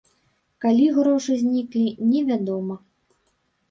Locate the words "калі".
0.65-0.87